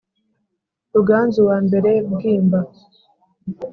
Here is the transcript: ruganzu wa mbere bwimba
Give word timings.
ruganzu 0.95 1.39
wa 1.49 1.57
mbere 1.65 1.91
bwimba 2.11 2.59